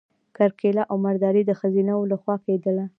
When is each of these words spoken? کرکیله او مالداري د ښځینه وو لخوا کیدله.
کرکیله 0.35 0.83
او 0.89 0.95
مالداري 1.05 1.41
د 1.45 1.51
ښځینه 1.59 1.91
وو 1.95 2.09
لخوا 2.11 2.35
کیدله. 2.45 2.85